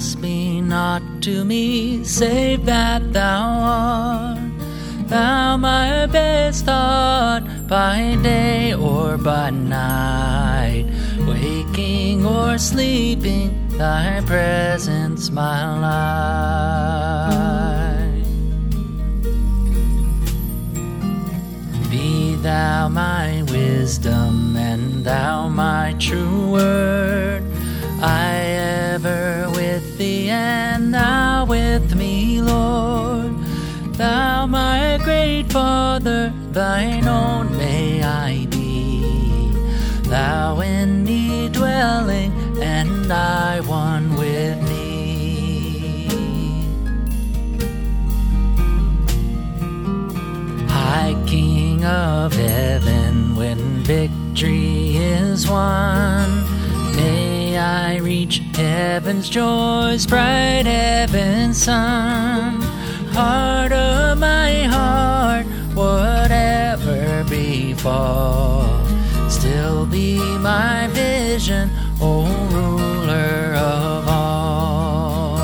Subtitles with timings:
[0.00, 4.38] Be not to me, save that thou art.
[5.08, 10.86] Thou my best thought by day or by night,
[11.28, 18.24] waking or sleeping, thy presence my life.
[21.90, 26.99] Be thou my wisdom and thou my true word.
[34.00, 39.52] Thou my great Father, thine own may I be.
[40.04, 46.08] Thou in me dwelling, and I one with thee.
[50.66, 56.46] High King of heaven, when victory is won,
[56.96, 62.79] may I reach heaven's joys, bright heaven's sun.
[63.20, 68.64] Heart of my heart, whatever befall,
[69.28, 75.36] still be my vision, O ruler of all.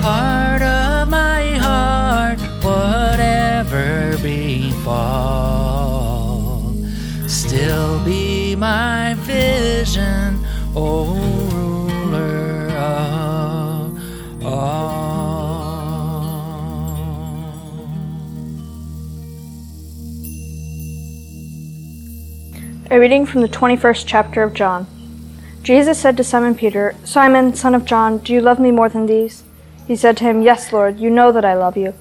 [0.00, 5.42] Heart of my heart, whatever befall,
[7.26, 10.38] still be my vision,
[10.76, 11.31] O
[22.92, 24.86] A reading from the 21st chapter of John.
[25.62, 29.06] Jesus said to Simon Peter, Simon, son of John, do you love me more than
[29.06, 29.44] these?
[29.86, 31.94] He said to him, Yes, Lord, you know that I love you.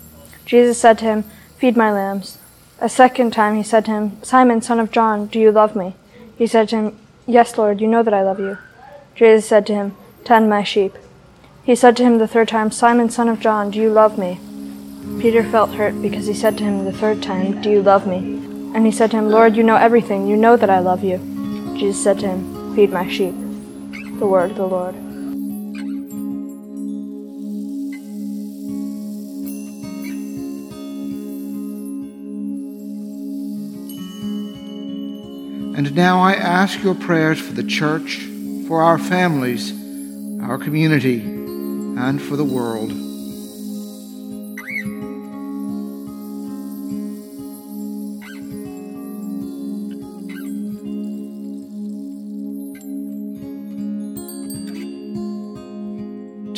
[0.46, 1.24] Jesus said to him,
[1.58, 2.40] Feed my lambs.
[2.82, 5.96] A second time he said to him, Simon, son of John, do you love me?
[6.38, 8.58] He said to him, Yes, Lord, you know that I love you.
[9.16, 10.98] Jesus said to him, Tend my sheep.
[11.64, 14.42] He said to him the third time, Simon, son of John, do you love me?
[15.22, 18.51] Peter felt hurt because he said to him the third time, Do you love me?
[18.74, 20.28] And he said to him, Lord, you know everything.
[20.28, 21.18] You know that I love you.
[21.78, 23.36] Jesus said to him, Feed my sheep.
[24.20, 24.96] The word of the Lord.
[35.76, 38.20] And now I ask your prayers for the church,
[38.68, 39.72] for our families,
[40.42, 43.11] our community, and for the world.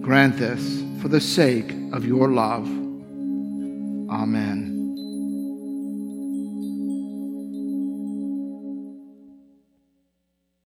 [0.00, 2.66] Grant this for the sake of your love.
[4.10, 4.69] Amen.